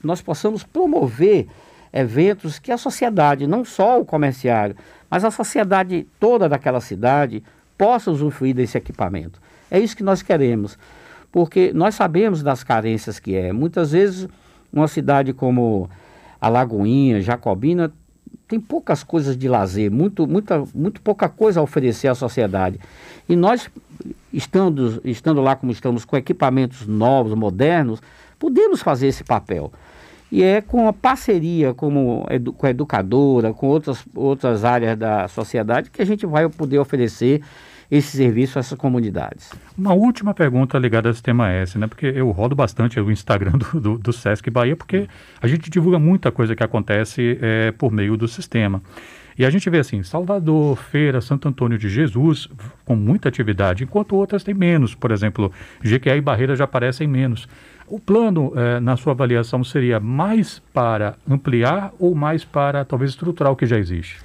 nós 0.02 0.22
possamos 0.22 0.62
promover 0.62 1.46
eventos 1.92 2.58
que 2.58 2.72
a 2.72 2.78
sociedade, 2.78 3.46
não 3.46 3.64
só 3.64 4.00
o 4.00 4.04
comerciário, 4.04 4.74
mas 5.10 5.24
a 5.24 5.30
sociedade 5.30 6.06
toda 6.18 6.48
daquela 6.48 6.80
cidade 6.80 7.42
possa 7.76 8.10
usufruir 8.10 8.54
desse 8.54 8.78
equipamento. 8.78 9.40
É 9.70 9.78
isso 9.78 9.96
que 9.96 10.02
nós 10.02 10.22
queremos, 10.22 10.78
porque 11.32 11.72
nós 11.72 11.94
sabemos 11.94 12.42
das 12.42 12.62
carências 12.62 13.18
que 13.18 13.34
é. 13.34 13.52
Muitas 13.52 13.92
vezes, 13.92 14.28
uma 14.70 14.86
cidade 14.86 15.32
como 15.32 15.88
Alagoinha, 16.38 17.22
Jacobina, 17.22 17.90
tem 18.46 18.60
poucas 18.60 19.02
coisas 19.02 19.34
de 19.34 19.48
lazer, 19.48 19.90
muito, 19.90 20.26
muita, 20.26 20.62
muito 20.74 21.00
pouca 21.00 21.26
coisa 21.26 21.58
a 21.58 21.62
oferecer 21.62 22.08
à 22.08 22.14
sociedade. 22.14 22.78
E 23.26 23.34
nós, 23.34 23.70
estando, 24.30 25.00
estando 25.04 25.40
lá 25.40 25.56
como 25.56 25.72
estamos, 25.72 26.04
com 26.04 26.18
equipamentos 26.18 26.86
novos, 26.86 27.34
modernos, 27.34 28.02
podemos 28.38 28.82
fazer 28.82 29.06
esse 29.06 29.24
papel. 29.24 29.72
E 30.30 30.42
é 30.42 30.60
com 30.60 30.86
a 30.86 30.92
parceria 30.92 31.72
como 31.72 32.26
edu, 32.30 32.52
com 32.52 32.66
a 32.66 32.70
educadora, 32.70 33.54
com 33.54 33.68
outras, 33.68 34.04
outras 34.14 34.64
áreas 34.64 34.98
da 34.98 35.28
sociedade, 35.28 35.90
que 35.90 36.02
a 36.02 36.04
gente 36.04 36.26
vai 36.26 36.46
poder 36.48 36.78
oferecer 36.78 37.42
esse 37.92 38.16
serviço 38.16 38.58
a 38.58 38.60
essas 38.60 38.78
comunidades. 38.78 39.52
Uma 39.76 39.92
última 39.92 40.32
pergunta 40.32 40.78
ligada 40.78 41.10
ao 41.10 41.12
sistema 41.12 41.50
S, 41.50 41.76
né? 41.78 41.86
Porque 41.86 42.06
eu 42.06 42.30
rodo 42.30 42.56
bastante 42.56 42.98
o 42.98 43.10
Instagram 43.10 43.52
do, 43.74 43.78
do, 43.78 43.98
do 43.98 44.12
Sesc 44.14 44.48
Bahia, 44.48 44.74
porque 44.74 45.06
a 45.42 45.46
gente 45.46 45.68
divulga 45.68 45.98
muita 45.98 46.32
coisa 46.32 46.56
que 46.56 46.62
acontece 46.62 47.38
é, 47.42 47.70
por 47.70 47.92
meio 47.92 48.16
do 48.16 48.26
sistema. 48.26 48.82
E 49.38 49.44
a 49.44 49.50
gente 49.50 49.68
vê 49.68 49.78
assim, 49.78 50.02
Salvador, 50.02 50.76
Feira, 50.76 51.20
Santo 51.20 51.46
Antônio 51.48 51.76
de 51.76 51.90
Jesus, 51.90 52.48
com 52.82 52.96
muita 52.96 53.28
atividade, 53.28 53.84
enquanto 53.84 54.16
outras 54.16 54.42
têm 54.42 54.54
menos. 54.54 54.94
Por 54.94 55.10
exemplo, 55.10 55.52
GQA 55.82 56.16
e 56.16 56.20
Barreira 56.22 56.56
já 56.56 56.64
aparecem 56.64 57.06
menos. 57.06 57.46
O 57.86 58.00
plano, 58.00 58.54
eh, 58.56 58.80
na 58.80 58.96
sua 58.96 59.12
avaliação, 59.12 59.62
seria 59.62 60.00
mais 60.00 60.62
para 60.72 61.14
ampliar 61.28 61.92
ou 61.98 62.14
mais 62.14 62.42
para 62.42 62.86
talvez 62.86 63.10
estruturar 63.10 63.52
o 63.52 63.56
que 63.56 63.66
já 63.66 63.78
existe? 63.78 64.18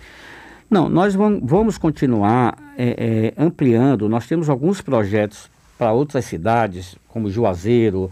Não, 0.69 0.89
nós 0.89 1.15
vamos 1.15 1.77
continuar 1.77 2.57
é, 2.77 3.33
é, 3.37 3.41
ampliando. 3.41 4.09
Nós 4.09 4.27
temos 4.27 4.49
alguns 4.49 4.81
projetos 4.81 5.49
para 5.77 5.93
outras 5.93 6.25
cidades, 6.25 6.97
como 7.07 7.29
Juazeiro, 7.29 8.11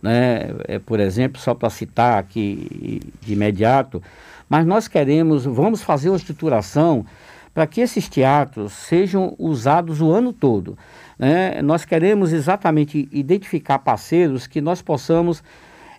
né, 0.00 0.50
é, 0.68 0.78
por 0.78 1.00
exemplo, 1.00 1.40
só 1.40 1.54
para 1.54 1.70
citar 1.70 2.18
aqui 2.18 3.00
de 3.20 3.32
imediato. 3.32 4.00
Mas 4.48 4.64
nós 4.64 4.86
queremos, 4.86 5.44
vamos 5.44 5.82
fazer 5.82 6.08
uma 6.08 6.16
estruturação 6.16 7.04
para 7.52 7.66
que 7.66 7.80
esses 7.80 8.08
teatros 8.08 8.72
sejam 8.72 9.34
usados 9.36 10.00
o 10.00 10.12
ano 10.12 10.32
todo. 10.32 10.78
Né? 11.18 11.60
Nós 11.62 11.84
queremos 11.84 12.32
exatamente 12.32 13.08
identificar 13.10 13.80
parceiros 13.80 14.46
que 14.46 14.60
nós 14.60 14.80
possamos 14.80 15.42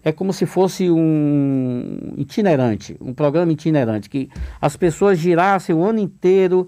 é 0.03 0.11
como 0.11 0.31
se 0.31 0.45
fosse 0.45 0.89
um 0.89 2.13
itinerante, 2.17 2.95
um 3.01 3.13
programa 3.13 3.51
itinerante, 3.51 4.09
que 4.09 4.29
as 4.61 4.75
pessoas 4.75 5.17
girassem 5.17 5.75
o 5.75 5.83
ano 5.83 5.99
inteiro, 5.99 6.67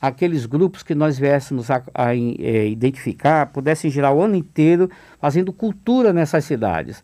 aqueles 0.00 0.46
grupos 0.46 0.82
que 0.82 0.94
nós 0.94 1.18
viéssemos 1.18 1.70
a, 1.70 1.82
a, 1.94 2.08
a 2.08 2.16
é, 2.16 2.68
identificar, 2.68 3.46
pudessem 3.46 3.90
girar 3.90 4.12
o 4.12 4.20
ano 4.20 4.34
inteiro 4.34 4.90
fazendo 5.20 5.52
cultura 5.52 6.12
nessas 6.12 6.44
cidades. 6.44 7.02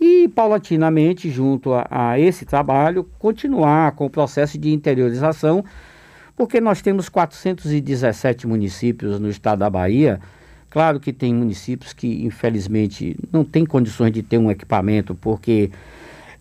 E, 0.00 0.28
paulatinamente, 0.28 1.28
junto 1.28 1.74
a, 1.74 1.86
a 1.90 2.20
esse 2.20 2.44
trabalho, 2.44 3.04
continuar 3.18 3.92
com 3.92 4.06
o 4.06 4.10
processo 4.10 4.56
de 4.56 4.72
interiorização, 4.72 5.64
porque 6.36 6.60
nós 6.60 6.80
temos 6.80 7.08
417 7.08 8.46
municípios 8.46 9.18
no 9.18 9.28
estado 9.28 9.58
da 9.58 9.68
Bahia, 9.68 10.20
Claro 10.70 11.00
que 11.00 11.12
tem 11.12 11.34
municípios 11.34 11.92
que, 11.92 12.24
infelizmente, 12.24 13.16
não 13.32 13.44
têm 13.44 13.64
condições 13.64 14.12
de 14.12 14.22
ter 14.22 14.38
um 14.38 14.50
equipamento, 14.50 15.14
porque 15.14 15.70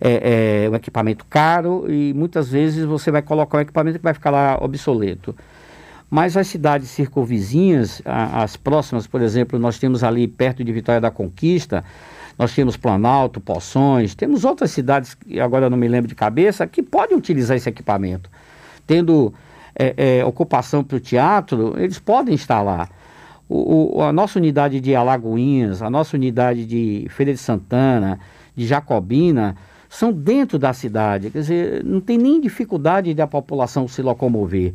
é, 0.02 0.66
é 0.66 0.70
um 0.70 0.76
equipamento 0.76 1.26
caro 1.30 1.90
e 1.90 2.14
muitas 2.14 2.50
vezes 2.50 2.86
você 2.86 3.10
vai 3.10 3.22
colocar 3.22 3.58
um 3.58 3.62
equipamento 3.62 3.98
que 3.98 4.04
vai 4.04 4.14
ficar 4.14 4.32
lá 4.32 4.58
obsoleto. 4.62 5.36
Mas 6.10 6.38
as 6.38 6.48
cidades 6.48 6.90
circunvizinhas, 6.90 8.02
as 8.06 8.56
próximas, 8.56 9.06
por 9.06 9.22
exemplo, 9.22 9.60
nós 9.60 9.78
temos 9.78 10.04
ali 10.04 10.26
perto 10.28 10.64
de 10.64 10.72
Vitória 10.72 11.02
da 11.02 11.12
Conquista, 11.12 11.84
nós 12.40 12.54
temos 12.54 12.78
Planalto, 12.78 13.42
Poções, 13.42 14.16
temos 14.16 14.46
outras 14.46 14.72
cidades, 14.72 15.18
agora 15.42 15.70
não 15.70 15.78
me 15.78 15.88
lembro 15.88 16.08
de 16.08 16.16
cabeça, 16.16 16.66
que 16.66 16.82
podem 16.82 17.18
utilizar 17.18 17.58
esse 17.58 17.68
equipamento. 17.68 18.30
Tendo 18.86 19.34
é, 19.78 20.20
é, 20.20 20.26
ocupação 20.26 20.82
para 20.82 20.96
o 20.96 21.00
teatro, 21.00 21.76
eles 21.78 22.00
podem 22.00 22.36
estar 22.36 22.62
lá 22.62 22.88
o, 23.50 23.98
o, 23.98 24.02
a 24.02 24.12
nossa 24.12 24.40
unidade 24.40 24.80
de 24.80 24.96
Alagoinhas, 24.96 25.82
a 25.82 25.90
nossa 25.90 26.18
unidade 26.18 26.66
de 26.66 27.08
Feira 27.10 27.34
de 27.34 27.40
Santana, 27.40 28.20
de 28.56 28.66
Jacobina, 28.66 29.56
são 29.90 30.12
dentro 30.12 30.60
da 30.60 30.74
cidade. 30.74 31.30
Quer 31.30 31.40
dizer, 31.40 31.84
não 31.84 32.02
tem 32.02 32.18
nem 32.18 32.42
dificuldade 32.42 33.14
de 33.14 33.22
a 33.22 33.28
população 33.28 33.88
se 33.88 34.02
locomover. 34.02 34.74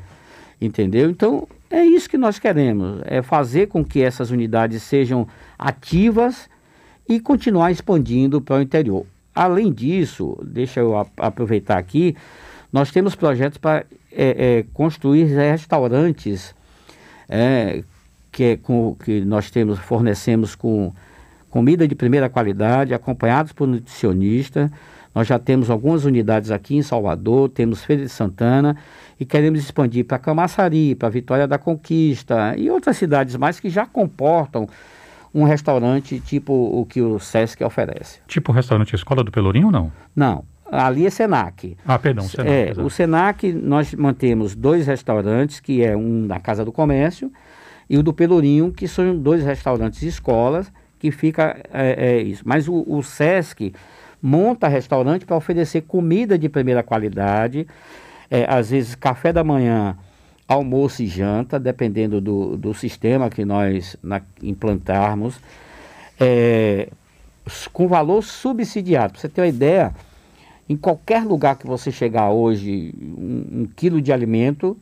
Entendeu? 0.61 1.11
Então, 1.11 1.47
é 1.71 1.85
isso 1.85 2.09
que 2.09 2.17
nós 2.17 2.39
queremos: 2.39 3.01
é 3.05 3.21
fazer 3.21 3.67
com 3.67 3.85
que 3.85 4.01
essas 4.01 4.31
unidades 4.31 4.83
sejam 4.83 5.27
ativas 5.59 6.49
e 7.09 7.21
continuar 7.21 7.71
expandindo 7.73 8.41
para 8.41 8.57
o 8.57 8.63
interior. 8.63 9.05
Além 9.35 9.73
disso, 9.73 10.39
deixa 10.45 10.81
eu 10.81 10.95
aproveitar 11.17 11.79
aqui, 11.79 12.15
nós 12.73 12.91
temos 12.91 13.15
projetos 13.15 13.59
para 13.59 13.85
é, 14.13 14.59
é, 14.59 14.65
construir 14.73 15.25
restaurantes 15.25 16.55
é, 17.29 17.83
que, 18.33 18.45
é 18.45 18.57
com, 18.57 18.97
que 19.05 19.21
nós 19.21 19.51
temos, 19.51 19.79
fornecemos 19.79 20.55
com 20.55 20.93
comida 21.51 21.87
de 21.87 21.95
primeira 21.95 22.31
qualidade, 22.31 22.95
acompanhados 22.95 23.53
por 23.53 23.69
nutricionista. 23.69 24.73
Nós 25.15 25.27
já 25.27 25.39
temos 25.39 25.69
algumas 25.69 26.07
unidades 26.07 26.51
aqui 26.51 26.75
em 26.75 26.83
Salvador, 26.83 27.51
temos 27.51 27.85
Feira 27.85 28.03
de 28.03 28.09
Santana 28.09 28.75
e 29.21 29.27
queremos 29.27 29.61
expandir 29.61 30.07
para 30.07 30.19
Camaçari, 30.19 30.95
para 30.95 31.11
Vitória 31.11 31.47
da 31.47 31.59
Conquista 31.59 32.55
e 32.57 32.71
outras 32.71 32.97
cidades 32.97 33.37
mais 33.37 33.61
que 33.61 33.69
já 33.69 33.85
comportam 33.85 34.67
um 35.35 35.45
restaurante 35.45 36.19
tipo 36.19 36.53
o 36.53 36.87
que 36.87 37.03
o 37.03 37.19
Sesc 37.19 37.63
oferece. 37.63 38.21
Tipo 38.27 38.53
o 38.53 38.55
restaurante 38.55 38.95
Escola 38.95 39.23
do 39.23 39.31
Pelourinho 39.31 39.67
ou 39.67 39.73
não? 39.73 39.93
Não, 40.17 40.45
ali 40.71 41.07
é 41.07 41.11
Senac. 41.11 41.77
Ah, 41.87 41.99
perdão, 41.99 42.25
Senac. 42.25 42.51
É, 42.51 42.73
o 42.83 42.89
Senac 42.89 43.53
nós 43.53 43.95
mantemos 43.95 44.55
dois 44.55 44.87
restaurantes, 44.87 45.61
que 45.61 45.85
é 45.85 45.95
um 45.95 46.27
na 46.27 46.41
Casa 46.41 46.65
do 46.65 46.73
Comércio 46.73 47.31
e 47.93 47.99
o 47.99 48.03
do 48.03 48.11
Pelourinho, 48.11 48.73
que 48.73 48.89
são 48.89 49.15
dois 49.19 49.45
restaurantes 49.45 50.03
escolas, 50.03 50.73
que 50.99 51.11
fica 51.11 51.63
é, 51.71 52.15
é 52.15 52.23
isso. 52.23 52.43
Mas 52.43 52.67
o, 52.67 52.83
o 52.89 53.03
SESC 53.03 53.75
monta 54.21 54.67
restaurante 54.67 55.27
para 55.27 55.37
oferecer 55.37 55.83
comida 55.83 56.39
de 56.39 56.49
primeira 56.49 56.83
qualidade, 56.83 57.67
é, 58.31 58.47
às 58.49 58.71
vezes 58.71 58.95
café 58.95 59.31
da 59.31 59.45
manhã, 59.45 59.95
almoço 60.49 61.03
e 61.03 61.07
janta, 61.07 61.61
dependendo 61.61 62.19
do, 62.19 62.57
do 62.57 62.73
sistema 62.73 63.29
que 63.29 63.45
nós 63.45 63.95
na, 64.03 64.23
implantarmos, 64.43 65.39
é, 66.19 66.89
com 67.75 67.87
valor 67.87 68.23
subsidiado. 68.23 69.13
Para 69.13 69.21
você 69.21 69.29
ter 69.29 69.43
uma 69.43 69.49
ideia, 69.49 69.93
em 70.67 70.79
qualquer 70.79 71.25
lugar 71.25 71.59
que 71.59 71.67
você 71.67 71.93
chegar 71.93 72.31
hoje, 72.31 72.95
um, 73.03 73.61
um 73.61 73.69
quilo 73.77 74.01
de 74.01 74.11
alimento 74.15 74.79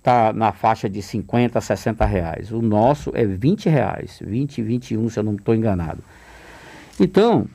está 0.00 0.32
na 0.32 0.50
faixa 0.50 0.88
de 0.88 1.02
50, 1.02 1.60
60 1.60 2.04
reais. 2.06 2.50
O 2.50 2.62
nosso 2.62 3.12
é 3.14 3.24
20 3.24 3.68
reais, 3.68 4.18
20, 4.24 4.62
21, 4.62 5.08
se 5.10 5.18
eu 5.18 5.22
não 5.22 5.34
estou 5.34 5.54
enganado. 5.54 6.02
Então, 6.98 7.46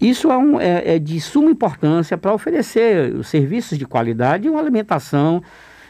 isso 0.00 0.30
é, 0.30 0.36
um, 0.36 0.60
é, 0.60 0.96
é 0.96 0.98
de 0.98 1.20
suma 1.20 1.50
importância 1.50 2.18
para 2.18 2.34
oferecer 2.34 3.14
os 3.14 3.28
serviços 3.28 3.78
de 3.78 3.86
qualidade 3.86 4.46
e 4.46 4.50
uma 4.50 4.60
alimentação 4.60 5.42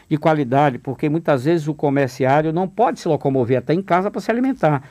de 0.07 0.17
qualidade, 0.17 0.77
porque 0.77 1.09
muitas 1.09 1.45
vezes 1.45 1.67
o 1.67 1.73
comerciário 1.73 2.53
não 2.53 2.67
pode 2.67 2.99
se 2.99 3.07
locomover 3.07 3.57
até 3.57 3.73
em 3.73 3.81
casa 3.81 4.11
para 4.11 4.21
se 4.21 4.29
alimentar. 4.29 4.83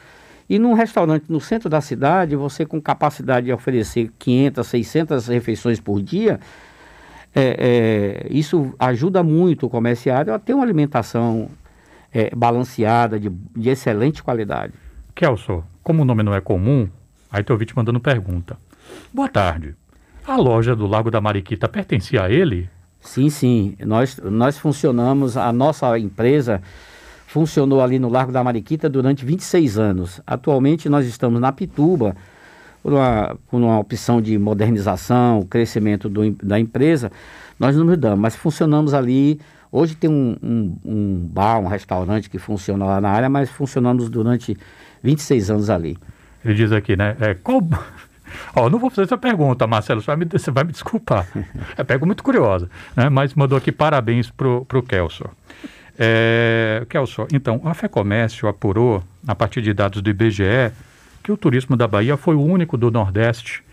E 0.51 0.59
num 0.59 0.75
restaurante 0.75 1.27
no 1.29 1.41
centro 1.41 1.69
da 1.69 1.81
cidade, 1.81 2.35
você 2.35 2.67
com 2.67 2.81
capacidade 2.81 3.47
de 3.47 3.53
oferecer 3.53 4.11
500, 4.19 4.67
600 4.67 5.29
refeições 5.29 5.79
por 5.79 6.03
dia, 6.03 6.41
é, 7.35 8.25
é, 8.25 8.27
isso 8.31 8.73
ajuda 8.79 9.23
muito 9.23 9.67
o 9.67 9.71
comerciário 9.71 10.33
a 10.33 10.39
ter 10.39 10.55
uma 10.55 10.63
alimentação 10.63 11.49
é, 12.13 12.35
balanceada, 12.35 13.19
de, 13.19 13.29
de, 13.29 13.69
excelente 13.69 14.23
qualidade. 14.23 14.73
Kelso, 15.15 15.65
como 15.83 16.03
o 16.03 16.05
nome 16.05 16.23
não 16.23 16.35
é 16.35 16.41
comum, 16.41 16.89
aí 17.31 17.43
teu 17.43 17.57
vídeo 17.57 17.75
mandando 17.77 17.99
pergunta. 17.99 18.57
Boa 19.13 19.29
tarde. 19.29 19.75
A 20.27 20.37
loja 20.37 20.77
do 20.77 20.87
Lago 20.87 21.11
da 21.11 21.21
Mariquita 21.21 21.69
pertencia 21.69 22.23
a 22.23 22.31
ele? 22.31 22.71
Sim, 23.01 23.29
sim. 23.29 23.77
Nós, 23.85 24.19
nós 24.23 24.57
funcionamos, 24.57 25.37
a 25.37 25.53
nossa 25.53 25.99
empresa 25.99 26.63
funcionou 27.27 27.83
ali 27.83 27.99
no 27.99 28.09
Largo 28.09 28.31
da 28.31 28.45
Mariquita 28.45 28.89
durante 28.89 29.25
26 29.25 29.79
anos. 29.79 30.21
Atualmente 30.25 30.89
nós 30.89 31.05
estamos 31.05 31.41
na 31.41 31.51
Pituba, 31.51 32.17
por 32.85 32.93
uma, 32.93 33.35
por 33.51 33.57
uma 33.57 33.79
opção 33.79 34.21
de 34.21 34.37
modernização, 34.37 35.43
crescimento 35.45 36.07
do, 36.07 36.31
da 36.33 36.61
empresa, 36.61 37.11
nós 37.59 37.75
não 37.75 37.87
mudamos, 37.87 38.19
mas 38.19 38.37
funcionamos 38.37 38.93
ali. 38.93 39.41
Hoje 39.73 39.95
tem 39.95 40.11
um, 40.11 40.37
um, 40.43 40.77
um, 40.85 41.27
bar, 41.27 41.59
um 41.61 41.67
restaurante 41.67 42.29
que 42.29 42.39
funciona 42.39 42.85
lá 42.85 43.01
na 43.01 43.09
área, 43.09 43.31
mas 43.31 43.49
funcionamos 43.49 44.11
durante 44.11 44.55
26 45.03 45.51
anos 45.51 45.71
ali. 45.71 45.97
Ele 46.45 46.53
diz 46.53 46.73
aqui, 46.73 46.95
né? 46.95 47.17
É, 47.21 47.33
qual, 47.33 47.63
Ó, 48.55 48.69
não 48.69 48.79
vou 48.79 48.91
fazer 48.91 49.07
essa 49.07 49.17
pergunta, 49.17 49.67
Marcelo, 49.67 50.03
você 50.03 50.07
vai 50.07 50.17
me, 50.17 50.27
você 50.27 50.51
vai 50.51 50.65
me 50.65 50.73
desculpar. 50.73 51.27
É 51.79 51.83
pergunta 51.83 52.09
muito 52.09 52.23
curiosa, 52.23 52.69
né? 52.95 53.09
Mas 53.09 53.33
mandou 53.33 53.57
aqui 53.57 53.73
parabéns 53.73 54.31
pro, 54.31 54.67
pro 54.67 54.83
Kelso. 54.83 55.25
É, 55.99 56.85
Kelso, 56.91 57.27
então, 57.33 57.63
a 57.65 57.73
FEComércio 57.73 58.47
apurou, 58.47 59.03
a 59.27 59.35
partir 59.35 59.63
de 59.63 59.73
dados 59.73 60.03
do 60.03 60.11
IBGE, 60.11 60.71
que 61.25 61.33
o 61.33 61.37
turismo 61.39 61.75
da 61.75 61.89
Bahia 61.89 62.19
foi 62.19 62.37
o 62.37 62.43
único 62.43 62.77
do 62.77 62.91
Nordeste 62.91 63.65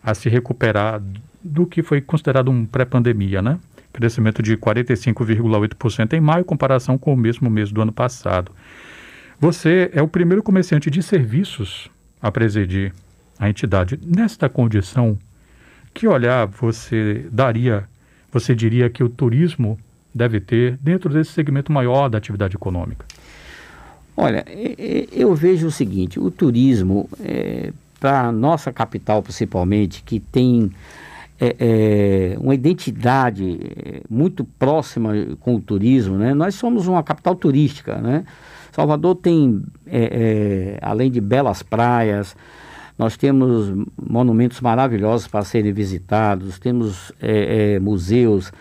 a 0.00 0.14
se 0.14 0.28
recuperar 0.28 1.02
do 1.42 1.66
que 1.66 1.82
foi 1.82 2.00
considerado 2.00 2.52
um 2.52 2.64
pré-pandemia, 2.64 3.42
né? 3.42 3.58
Crescimento 3.92 4.40
de 4.40 4.56
45,8% 4.56 6.12
em 6.12 6.20
maio, 6.20 6.42
em 6.42 6.44
comparação 6.44 6.96
com 6.96 7.12
o 7.12 7.16
mesmo 7.16 7.50
mês 7.50 7.72
do 7.72 7.82
ano 7.82 7.90
passado. 7.90 8.52
Você 9.40 9.90
é 9.92 10.00
o 10.00 10.06
primeiro 10.06 10.40
comerciante 10.40 10.88
de 10.88 11.02
serviços 11.02 11.90
a 12.22 12.30
presidir 12.30 12.92
a 13.38 13.48
entidade. 13.48 13.98
Nesta 14.06 14.48
condição, 14.48 15.18
que 15.92 16.06
olhar 16.06 16.46
você 16.46 17.26
daria, 17.32 17.88
você 18.30 18.54
diria 18.54 18.88
que 18.88 19.02
o 19.02 19.08
turismo 19.08 19.76
deve 20.14 20.38
ter 20.38 20.78
dentro 20.80 21.12
desse 21.12 21.32
segmento 21.32 21.72
maior 21.72 22.08
da 22.08 22.18
atividade 22.18 22.54
econômica? 22.54 23.04
Olha, 24.22 24.44
eu 25.10 25.34
vejo 25.34 25.68
o 25.68 25.70
seguinte: 25.70 26.20
o 26.20 26.30
turismo, 26.30 27.08
é, 27.20 27.72
para 27.98 28.28
a 28.28 28.32
nossa 28.32 28.70
capital 28.70 29.22
principalmente, 29.22 30.02
que 30.02 30.20
tem 30.20 30.70
é, 31.40 31.56
é, 31.58 32.38
uma 32.38 32.54
identidade 32.54 33.58
é, 33.62 34.02
muito 34.10 34.44
próxima 34.44 35.12
com 35.40 35.54
o 35.54 35.60
turismo, 35.60 36.18
né? 36.18 36.34
Nós 36.34 36.54
somos 36.54 36.86
uma 36.86 37.02
capital 37.02 37.34
turística, 37.34 37.96
né? 37.96 38.26
Salvador 38.70 39.14
tem, 39.14 39.62
é, 39.86 40.76
é, 40.76 40.78
além 40.82 41.10
de 41.10 41.18
belas 41.18 41.62
praias, 41.62 42.36
nós 42.98 43.16
temos 43.16 43.72
monumentos 43.98 44.60
maravilhosos 44.60 45.26
para 45.28 45.42
serem 45.42 45.72
visitados, 45.72 46.58
temos 46.58 47.10
museus. 47.80 48.52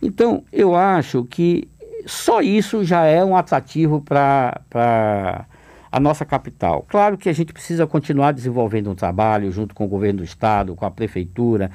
Então, 0.00 0.44
eu 0.52 0.76
acho 0.76 1.24
que 1.24 1.66
só 2.06 2.40
isso 2.40 2.84
já 2.84 3.04
é 3.04 3.24
um 3.24 3.36
atrativo 3.36 4.00
para 4.00 5.46
a 5.90 6.00
nossa 6.00 6.24
capital. 6.24 6.84
Claro 6.88 7.16
que 7.16 7.28
a 7.28 7.32
gente 7.32 7.52
precisa 7.52 7.86
continuar 7.86 8.32
desenvolvendo 8.32 8.90
um 8.90 8.94
trabalho 8.94 9.52
junto 9.52 9.74
com 9.74 9.84
o 9.84 9.88
governo 9.88 10.18
do 10.18 10.24
estado, 10.24 10.74
com 10.74 10.84
a 10.84 10.90
prefeitura, 10.90 11.70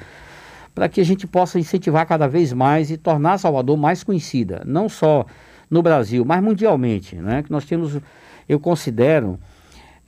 para 0.75 0.89
que 0.89 1.01
a 1.01 1.05
gente 1.05 1.25
possa 1.25 1.59
incentivar 1.59 2.05
cada 2.05 2.27
vez 2.27 2.53
mais 2.53 2.91
e 2.91 2.97
tornar 2.97 3.37
Salvador 3.37 3.77
mais 3.77 4.03
conhecida, 4.03 4.61
não 4.65 4.89
só 4.89 5.25
no 5.69 5.81
Brasil, 5.81 6.25
mas 6.25 6.41
mundialmente, 6.41 7.15
né? 7.15 7.43
Que 7.43 7.51
nós 7.51 7.65
temos, 7.65 7.97
eu 8.47 8.59
considero, 8.59 9.39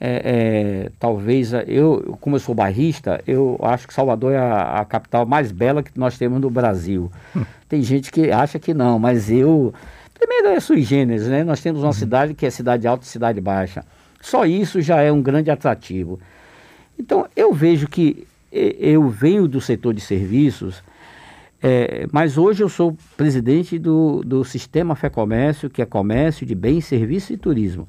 é, 0.00 0.22
é, 0.24 0.90
talvez, 0.98 1.52
eu, 1.66 2.16
como 2.20 2.36
eu 2.36 2.40
sou 2.40 2.54
bairrista, 2.54 3.22
eu 3.26 3.58
acho 3.62 3.86
que 3.86 3.94
Salvador 3.94 4.32
é 4.32 4.38
a, 4.38 4.80
a 4.80 4.84
capital 4.84 5.24
mais 5.24 5.52
bela 5.52 5.82
que 5.82 5.96
nós 5.98 6.18
temos 6.18 6.40
no 6.40 6.50
Brasil. 6.50 7.10
Hum. 7.36 7.44
Tem 7.68 7.82
gente 7.82 8.10
que 8.10 8.30
acha 8.30 8.58
que 8.58 8.74
não, 8.74 8.98
mas 8.98 9.30
eu, 9.30 9.72
primeiro 10.26 10.48
é 10.48 10.60
sui 10.60 10.82
generis, 10.82 11.26
né? 11.26 11.42
Nós 11.42 11.60
temos 11.60 11.80
uma 11.80 11.88
uhum. 11.88 11.92
cidade 11.92 12.34
que 12.34 12.46
é 12.46 12.50
cidade 12.50 12.86
alta 12.86 13.04
e 13.04 13.08
cidade 13.08 13.40
baixa. 13.40 13.84
Só 14.20 14.46
isso 14.46 14.80
já 14.80 15.00
é 15.00 15.10
um 15.10 15.20
grande 15.20 15.50
atrativo. 15.50 16.20
Então, 16.98 17.26
eu 17.34 17.52
vejo 17.52 17.88
que 17.88 18.26
eu 18.52 19.08
venho 19.08 19.48
do 19.48 19.60
setor 19.60 19.94
de 19.94 20.00
serviços, 20.00 20.82
é, 21.60 22.06
mas 22.12 22.36
hoje 22.36 22.62
eu 22.62 22.68
sou 22.68 22.96
presidente 23.16 23.78
do, 23.78 24.22
do 24.24 24.44
Sistema 24.44 24.94
Fé 24.94 25.08
Comércio, 25.08 25.70
que 25.70 25.80
é 25.80 25.86
comércio 25.86 26.46
de 26.46 26.54
bens, 26.54 26.84
serviço 26.84 27.32
e 27.32 27.36
turismo. 27.36 27.88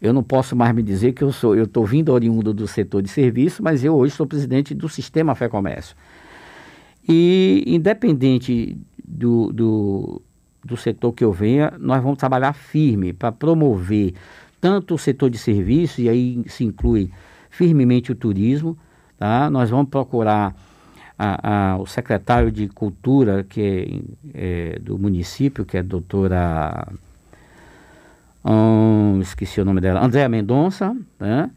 Eu 0.00 0.12
não 0.12 0.22
posso 0.22 0.54
mais 0.54 0.72
me 0.72 0.82
dizer 0.82 1.12
que 1.12 1.22
eu 1.22 1.32
sou, 1.32 1.56
eu 1.56 1.64
estou 1.64 1.84
vindo 1.84 2.12
oriundo 2.12 2.54
do 2.54 2.68
setor 2.68 3.02
de 3.02 3.08
serviço, 3.08 3.62
mas 3.62 3.82
eu 3.82 3.94
hoje 3.96 4.14
sou 4.14 4.26
presidente 4.26 4.72
do 4.72 4.88
Sistema 4.88 5.34
Fé 5.34 5.48
Comércio. 5.48 5.96
E 7.06 7.64
independente 7.66 8.78
do, 9.04 9.52
do, 9.52 10.22
do 10.68 10.76
setor 10.76 11.12
que 11.12 11.24
eu 11.24 11.32
venha, 11.32 11.72
nós 11.78 12.02
vamos 12.02 12.18
trabalhar 12.18 12.52
firme 12.52 13.12
para 13.12 13.32
promover 13.32 14.14
tanto 14.60 14.94
o 14.94 14.98
setor 14.98 15.30
de 15.30 15.38
serviço, 15.38 16.00
e 16.00 16.08
aí 16.08 16.44
se 16.46 16.64
inclui 16.64 17.10
firmemente 17.48 18.12
o 18.12 18.14
turismo, 18.14 18.76
tá? 19.16 19.48
Nós 19.48 19.70
vamos 19.70 19.88
procurar 19.88 20.54
a, 21.18 21.72
a, 21.72 21.78
o 21.78 21.86
secretário 21.86 22.52
de 22.52 22.68
Cultura 22.68 23.44
que 23.44 24.02
é, 24.34 24.74
é, 24.74 24.78
do 24.78 24.98
município, 24.98 25.64
que 25.64 25.76
é 25.76 25.80
a 25.80 25.82
doutora. 25.82 26.88
Hum, 28.44 29.20
esqueci 29.20 29.60
o 29.60 29.64
nome 29.64 29.80
dela, 29.80 30.04
Andréa 30.04 30.28
Mendonça, 30.28 30.96
né? 31.18 31.50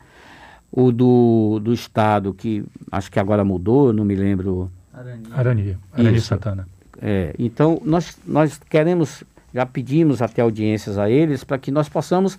O 0.72 0.92
do, 0.92 1.60
do 1.62 1.74
Estado, 1.74 2.34
que 2.34 2.64
acho 2.90 3.12
que 3.12 3.20
agora 3.20 3.44
mudou, 3.44 3.92
não 3.92 4.06
me 4.06 4.16
lembro. 4.16 4.72
Arania. 4.94 5.28
Arania, 5.34 5.80
Arania 5.92 6.22
Santana. 6.22 6.68
É, 7.02 7.34
então, 7.40 7.82
nós, 7.84 8.18
nós 8.26 8.60
queremos, 8.70 9.24
já 9.54 9.66
pedimos 9.66 10.22
até 10.22 10.42
audiências 10.42 10.98
a 10.98 11.10
eles 11.10 11.44
para 11.44 11.58
que 11.58 11.72
nós 11.72 11.90
possamos 11.90 12.38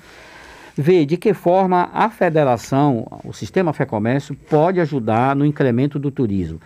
ver 0.77 1.05
de 1.05 1.17
que 1.17 1.35
forma 1.35 1.91
a 1.93 2.09
federação, 2.09 3.07
o 3.25 3.33
sistema 3.33 3.73
Fé 3.73 3.85
Comércio, 3.85 4.35
pode 4.49 4.81
ajudar 4.81 5.35
no 5.37 5.45
incremento 5.45 5.99
do 5.99 6.11
turismo 6.11 6.61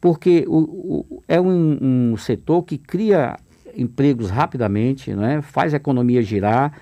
porque 0.00 0.44
o, 0.46 0.58
o, 0.58 1.22
é 1.26 1.40
um, 1.40 2.12
um, 2.12 2.16
setor 2.16 2.62
que 2.62 2.78
cria 2.78 3.36
empregos 3.76 4.30
rapidamente, 4.30 5.12
né? 5.12 5.42
faz 5.42 5.74
a 5.74 5.78
economia 5.78 6.22
girar. 6.22 6.72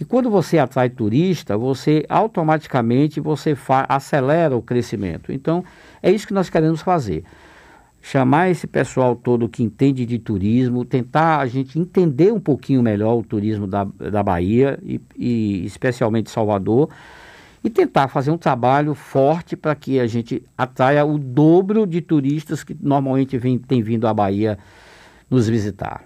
E 0.00 0.04
quando 0.04 0.30
você 0.30 0.58
atrai 0.58 0.88
turista, 0.88 1.56
você 1.56 2.04
automaticamente 2.08 3.20
você 3.20 3.56
acelera 3.88 4.56
o 4.56 4.62
crescimento. 4.62 5.30
Então, 5.30 5.64
é 6.02 6.10
isso 6.10 6.26
que 6.26 6.34
nós 6.34 6.50
queremos 6.50 6.80
fazer. 6.80 7.22
Chamar 8.06 8.50
esse 8.50 8.66
pessoal 8.66 9.16
todo 9.16 9.48
que 9.48 9.62
entende 9.62 10.04
de 10.04 10.18
turismo, 10.18 10.84
tentar 10.84 11.38
a 11.38 11.46
gente 11.46 11.78
entender 11.78 12.30
um 12.34 12.38
pouquinho 12.38 12.82
melhor 12.82 13.14
o 13.14 13.22
turismo 13.22 13.66
da, 13.66 13.84
da 13.84 14.22
Bahia 14.22 14.78
e, 14.82 15.00
e 15.16 15.64
especialmente 15.64 16.30
Salvador, 16.30 16.90
e 17.64 17.70
tentar 17.70 18.08
fazer 18.08 18.30
um 18.30 18.36
trabalho 18.36 18.94
forte 18.94 19.56
para 19.56 19.74
que 19.74 19.98
a 19.98 20.06
gente 20.06 20.44
atraia 20.56 21.02
o 21.02 21.18
dobro 21.18 21.86
de 21.86 22.02
turistas 22.02 22.62
que 22.62 22.76
normalmente 22.78 23.38
vem, 23.38 23.56
tem 23.56 23.80
vindo 23.80 24.06
à 24.06 24.12
Bahia 24.12 24.58
nos 25.30 25.48
visitar. 25.48 26.04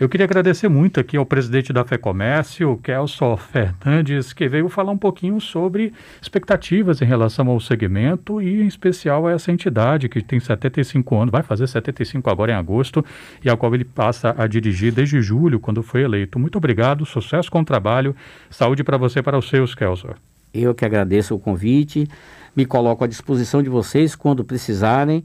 Eu 0.00 0.08
queria 0.08 0.24
agradecer 0.24 0.66
muito 0.66 0.98
aqui 0.98 1.18
ao 1.18 1.26
presidente 1.26 1.74
da 1.74 1.84
FEComércio, 1.84 2.80
Kelso 2.82 3.36
Fernandes, 3.36 4.32
que 4.32 4.48
veio 4.48 4.66
falar 4.70 4.92
um 4.92 4.96
pouquinho 4.96 5.38
sobre 5.38 5.92
expectativas 6.22 7.02
em 7.02 7.04
relação 7.04 7.46
ao 7.48 7.60
segmento 7.60 8.40
e, 8.40 8.62
em 8.62 8.66
especial, 8.66 9.26
a 9.26 9.32
essa 9.32 9.52
entidade 9.52 10.08
que 10.08 10.22
tem 10.22 10.40
75 10.40 11.16
anos, 11.18 11.30
vai 11.30 11.42
fazer 11.42 11.66
75 11.66 12.30
agora 12.30 12.50
em 12.50 12.54
agosto, 12.54 13.04
e 13.44 13.50
a 13.50 13.56
qual 13.58 13.74
ele 13.74 13.84
passa 13.84 14.34
a 14.38 14.46
dirigir 14.46 14.90
desde 14.90 15.20
julho, 15.20 15.60
quando 15.60 15.82
foi 15.82 16.00
eleito. 16.00 16.38
Muito 16.38 16.56
obrigado, 16.56 17.04
sucesso 17.04 17.50
com 17.50 17.60
o 17.60 17.64
trabalho, 17.64 18.16
saúde 18.48 18.82
para 18.82 18.96
você 18.96 19.18
e 19.18 19.22
para 19.22 19.36
os 19.36 19.50
seus, 19.50 19.74
Kelso. 19.74 20.08
Eu 20.54 20.74
que 20.74 20.86
agradeço 20.86 21.34
o 21.34 21.38
convite, 21.38 22.08
me 22.56 22.64
coloco 22.64 23.04
à 23.04 23.06
disposição 23.06 23.62
de 23.62 23.68
vocês 23.68 24.14
quando 24.14 24.44
precisarem 24.44 25.22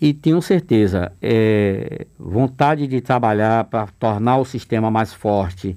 e 0.00 0.12
tenho 0.12 0.42
certeza, 0.42 1.12
é, 1.22 2.06
vontade 2.18 2.86
de 2.86 3.00
trabalhar 3.00 3.64
para 3.64 3.86
tornar 3.98 4.38
o 4.38 4.44
sistema 4.44 4.90
mais 4.90 5.12
forte 5.12 5.76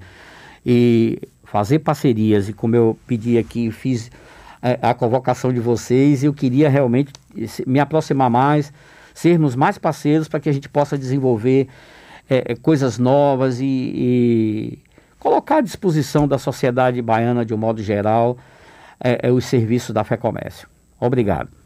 e 0.64 1.20
fazer 1.44 1.78
parcerias. 1.78 2.48
E 2.48 2.52
como 2.52 2.76
eu 2.76 2.98
pedi 3.06 3.38
aqui, 3.38 3.70
fiz 3.70 4.10
é, 4.62 4.78
a 4.82 4.92
convocação 4.92 5.52
de 5.52 5.60
vocês, 5.60 6.24
eu 6.24 6.34
queria 6.34 6.68
realmente 6.68 7.12
me 7.66 7.80
aproximar 7.80 8.28
mais, 8.28 8.72
sermos 9.14 9.54
mais 9.54 9.78
parceiros 9.78 10.28
para 10.28 10.40
que 10.40 10.48
a 10.48 10.52
gente 10.52 10.68
possa 10.68 10.98
desenvolver 10.98 11.68
é, 12.28 12.52
é 12.52 12.56
coisas 12.56 12.98
novas 12.98 13.60
e, 13.60 13.64
e 13.64 14.78
colocar 15.18 15.58
à 15.58 15.60
disposição 15.60 16.28
da 16.28 16.38
sociedade 16.38 17.00
baiana 17.00 17.44
de 17.44 17.54
um 17.54 17.58
modo 17.58 17.82
geral 17.82 18.36
é, 19.02 19.28
é 19.28 19.32
os 19.32 19.44
serviços 19.44 19.94
da 19.94 20.04
Fé 20.04 20.16
Comércio. 20.16 20.68
Obrigado. 21.00 21.57